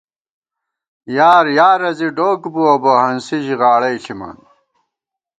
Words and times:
یار 1.17 1.45
یارہ 1.57 1.91
زی 1.97 2.07
ڈوک 2.17 2.41
بُوَہ 2.53 2.75
بہ، 2.83 2.93
ہنسی 3.03 3.37
ژِی 3.45 3.55
غاڑَئی 3.61 3.97
ݪِمان 4.03 4.37